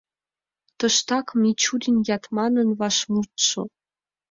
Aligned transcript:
Тыштак— 0.77 1.27
Мичурин-Ятманын 1.41 2.69
вашмутшо. 2.79 3.61